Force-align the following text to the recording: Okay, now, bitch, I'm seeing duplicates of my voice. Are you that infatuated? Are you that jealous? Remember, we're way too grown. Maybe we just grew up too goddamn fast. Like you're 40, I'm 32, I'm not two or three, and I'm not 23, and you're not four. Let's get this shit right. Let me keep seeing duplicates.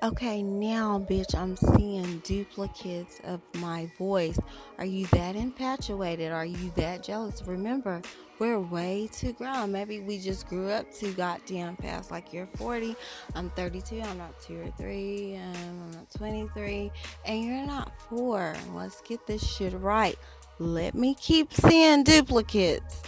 Okay, 0.00 0.44
now, 0.44 1.04
bitch, 1.10 1.34
I'm 1.34 1.56
seeing 1.56 2.20
duplicates 2.20 3.20
of 3.24 3.40
my 3.54 3.90
voice. 3.98 4.38
Are 4.78 4.84
you 4.84 5.06
that 5.06 5.34
infatuated? 5.34 6.30
Are 6.30 6.44
you 6.44 6.72
that 6.76 7.02
jealous? 7.02 7.42
Remember, 7.44 8.00
we're 8.38 8.60
way 8.60 9.08
too 9.12 9.32
grown. 9.32 9.72
Maybe 9.72 9.98
we 9.98 10.20
just 10.20 10.46
grew 10.48 10.70
up 10.70 10.94
too 10.94 11.12
goddamn 11.14 11.74
fast. 11.78 12.12
Like 12.12 12.32
you're 12.32 12.46
40, 12.46 12.94
I'm 13.34 13.50
32, 13.50 14.00
I'm 14.00 14.18
not 14.18 14.40
two 14.40 14.60
or 14.60 14.70
three, 14.78 15.32
and 15.32 15.56
I'm 15.56 15.90
not 15.90 16.10
23, 16.12 16.92
and 17.26 17.44
you're 17.44 17.66
not 17.66 17.90
four. 18.08 18.54
Let's 18.74 19.00
get 19.00 19.26
this 19.26 19.44
shit 19.44 19.72
right. 19.72 20.16
Let 20.60 20.94
me 20.94 21.16
keep 21.16 21.52
seeing 21.52 22.04
duplicates. 22.04 23.02